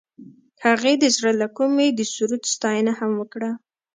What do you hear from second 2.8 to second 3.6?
هم وکړه.